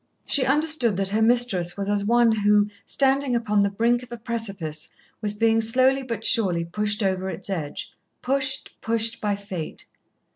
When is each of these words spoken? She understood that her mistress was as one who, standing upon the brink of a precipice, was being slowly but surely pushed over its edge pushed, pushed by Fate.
She 0.25 0.47
understood 0.47 0.97
that 0.97 1.09
her 1.09 1.21
mistress 1.21 1.77
was 1.77 1.87
as 1.87 2.03
one 2.03 2.31
who, 2.31 2.65
standing 2.87 3.35
upon 3.35 3.59
the 3.59 3.69
brink 3.69 4.01
of 4.01 4.11
a 4.11 4.17
precipice, 4.17 4.89
was 5.21 5.35
being 5.35 5.61
slowly 5.61 6.01
but 6.01 6.25
surely 6.25 6.65
pushed 6.65 7.03
over 7.03 7.29
its 7.29 7.51
edge 7.51 7.93
pushed, 8.23 8.81
pushed 8.81 9.21
by 9.21 9.35
Fate. 9.35 9.85